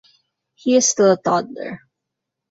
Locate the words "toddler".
1.21-1.81